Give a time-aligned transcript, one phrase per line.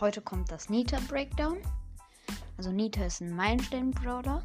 [0.00, 1.58] heute kommt das Nita Breakdown.
[2.56, 4.44] Also Nita ist ein Meilenstein-Brawler,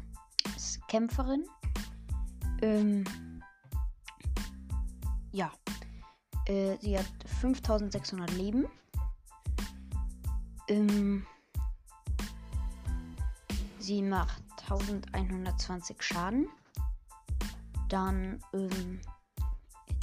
[0.56, 1.44] ist Kämpferin.
[2.62, 3.04] Ähm,
[5.32, 5.50] ja.
[6.46, 7.06] Äh, sie hat
[7.40, 8.66] 5600 Leben.
[10.68, 11.26] Ähm,
[13.78, 16.48] sie macht 1120 Schaden.
[17.88, 19.00] Dann ähm,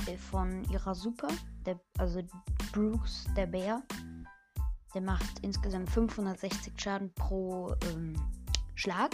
[0.08, 1.30] äh, von ihrer Super,
[1.66, 2.22] der, also
[2.72, 3.82] Bruce, der Bär,
[4.94, 8.16] der macht insgesamt 560 Schaden pro ähm,
[8.76, 9.12] Schlag.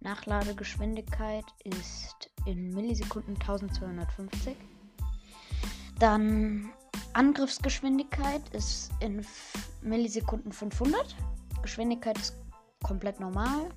[0.00, 4.56] Nachladegeschwindigkeit ist in Millisekunden 1250.
[5.98, 6.72] Dann
[7.12, 9.24] Angriffsgeschwindigkeit ist in
[9.82, 11.14] Millisekunden 500.
[11.62, 12.34] Geschwindigkeit ist
[12.82, 13.68] komplett normal.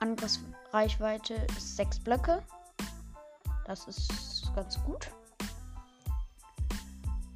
[0.00, 2.42] Angriffsreichweite ist 6 Blöcke.
[3.66, 5.10] Das ist ganz gut.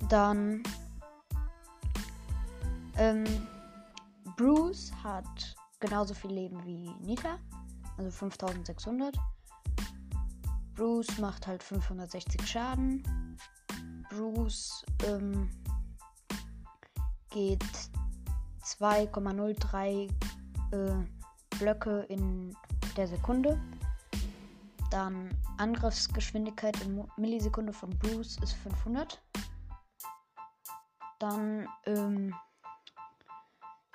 [0.08, 0.62] Dann
[2.98, 3.24] ähm,
[4.36, 7.38] Bruce hat genauso viel Leben wie Nita,
[7.96, 9.16] also 5600.
[10.74, 13.02] Bruce macht halt 560 Schaden.
[14.10, 15.50] Bruce ähm,
[17.30, 17.64] geht
[18.64, 20.08] 2,03
[20.72, 22.56] äh, Blöcke in
[22.96, 23.60] der Sekunde.
[24.90, 29.20] Dann Angriffsgeschwindigkeit in Millisekunde von Bruce ist 500.
[31.18, 32.34] Dann ähm,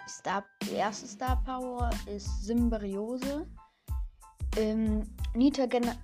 [0.08, 3.48] Star, die erste Star Power ist Symbiose.
[4.58, 5.96] Ähm, Nita gener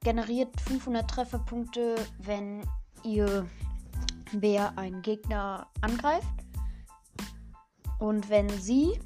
[0.00, 2.62] generiert 500 Trefferpunkte, wenn
[3.02, 3.46] ihr
[4.32, 6.28] Bär einen Gegner angreift.
[7.98, 9.00] Und wenn sie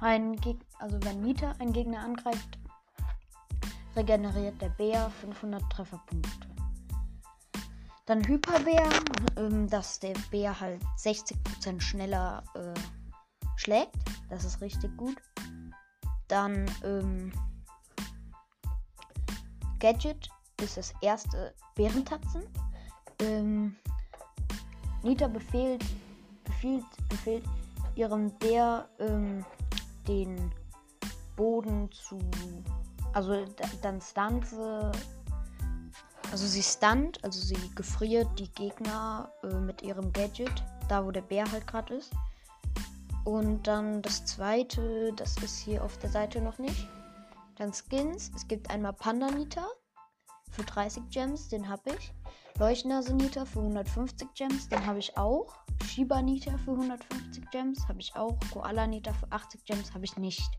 [0.00, 2.58] einen Gegner, also wenn Nita einen Gegner angreift,
[3.96, 6.48] regeneriert der Bär 500 Trefferpunkte.
[8.06, 8.88] Dann Hyperbär,
[9.36, 12.72] ähm, dass der Bär halt 60% schneller äh,
[13.58, 13.96] schlägt.
[14.30, 15.16] Das ist richtig gut.
[16.28, 17.32] Dann ähm,
[19.78, 20.28] Gadget
[20.60, 22.42] ist das erste Bärentatzen.
[23.20, 23.76] Ähm,
[25.02, 25.84] Nita befehlt,
[26.44, 27.44] befiehlt, befehlt
[27.94, 29.44] ihrem Bär ähm,
[30.06, 30.52] den
[31.36, 32.18] Boden zu.
[33.12, 33.44] Also
[33.82, 34.92] dann stunt sie.
[36.30, 41.22] Also sie stunt, also sie gefriert die Gegner äh, mit ihrem Gadget, da wo der
[41.22, 42.12] Bär halt gerade ist.
[43.28, 46.88] Und dann das zweite, das ist hier auf der Seite noch nicht.
[47.56, 48.30] Dann Skins.
[48.34, 49.66] Es gibt einmal Panda Nita
[50.50, 52.14] für 30 Gems, den habe ich.
[52.58, 55.58] Leuchtnase Nita für 150 Gems, den habe ich auch.
[55.84, 58.34] Shiba Nita für 150 Gems habe ich auch.
[58.50, 60.50] Koala Nita für 80 Gems habe ich nicht.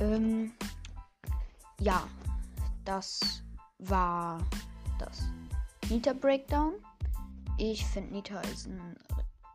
[0.00, 0.52] Ähm,
[1.80, 2.06] ja,
[2.84, 3.18] das
[3.78, 4.42] war
[4.98, 5.22] das
[5.88, 6.74] Nita Breakdown.
[7.56, 8.98] Ich finde Nita ist ein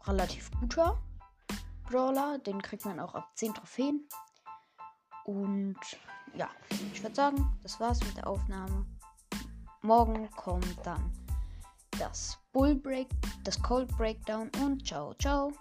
[0.07, 0.97] relativ guter.
[1.91, 2.39] Brawler.
[2.39, 4.07] Den kriegt man auch ab 10 Trophäen.
[5.25, 5.77] Und
[6.33, 6.49] ja,
[6.93, 8.85] ich würde sagen, das war's mit der Aufnahme.
[9.81, 11.11] Morgen kommt dann
[11.99, 13.09] das Bull Break,
[13.43, 15.51] das Cold Breakdown und ciao, ciao.